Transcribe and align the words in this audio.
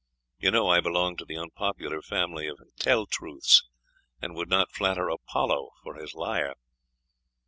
You 0.39 0.49
know 0.49 0.67
I 0.67 0.81
belong 0.81 1.15
to 1.17 1.25
the 1.25 1.37
unpopular 1.37 2.01
family 2.01 2.47
of 2.47 2.57
Tell 2.79 3.05
truths, 3.05 3.63
and 4.19 4.33
would 4.33 4.49
not 4.49 4.71
flatter 4.73 5.09
Apollo 5.09 5.69
for 5.83 5.93
his 5.93 6.15
lyre." 6.15 6.55